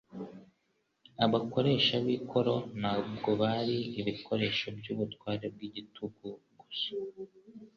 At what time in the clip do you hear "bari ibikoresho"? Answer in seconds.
3.41-4.65